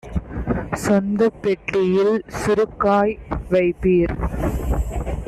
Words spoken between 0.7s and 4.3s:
சொந்தப் பெட்டியில் சுருக்காய் வைப்பீர்"